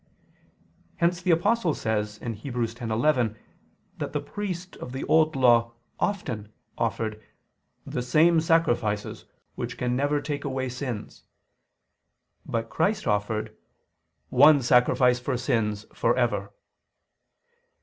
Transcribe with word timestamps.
Hence 0.95 1.21
the 1.21 1.29
Apostle 1.29 1.75
says 1.75 2.17
(Heb. 2.17 2.33
10:11) 2.33 3.35
that 3.99 4.13
the 4.13 4.19
priest 4.19 4.75
of 4.77 4.93
the 4.93 5.03
Old 5.03 5.35
Law 5.35 5.73
"often" 5.99 6.51
offered 6.75 7.21
"the 7.85 8.01
same 8.01 8.41
sacrifices, 8.41 9.25
which 9.53 9.77
can 9.77 9.95
never 9.95 10.19
take 10.19 10.43
away 10.43 10.69
sins: 10.69 11.25
but" 12.47 12.67
Christ 12.67 13.05
offered 13.05 13.55
"one 14.29 14.63
sacrifice 14.63 15.19
for 15.19 15.37
sins, 15.37 15.85
for 15.93 16.17
ever." 16.17 16.51